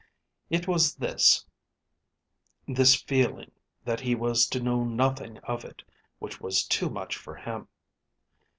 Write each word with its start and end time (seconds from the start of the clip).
It 0.49 0.67
was 0.67 0.95
this, 0.95 1.45
this 2.67 2.95
feeling 2.95 3.51
that 3.85 3.99
he 3.99 4.15
was 4.15 4.47
to 4.47 4.59
know 4.59 4.83
nothing 4.83 5.37
of 5.43 5.63
it, 5.63 5.83
which 6.17 6.41
was 6.41 6.63
too 6.65 6.89
much 6.89 7.15
for 7.17 7.35
him. 7.35 7.67